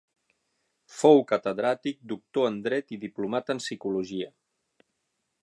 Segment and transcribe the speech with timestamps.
[1.01, 4.33] Fou catedràtic, doctor en Dret i diplomat en Psicologia.